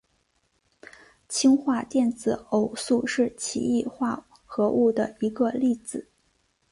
[1.29, 6.07] 氢化电子偶素是奇异化合物的一个例子。